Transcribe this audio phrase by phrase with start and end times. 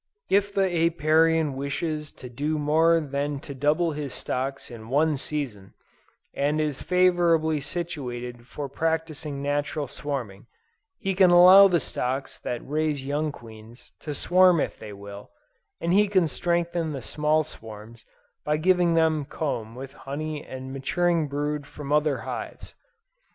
[0.31, 5.75] If the Apiarian wishes to do more than to double his stocks in one season,
[6.33, 10.47] and is favorably situated for practicing natural swarming,
[10.97, 15.29] he can allow the stocks that raise young queens to swarm if they will,
[15.79, 18.03] and he can strengthen the small swarms
[18.43, 22.73] by giving to them comb with honey and maturing brood from other hives.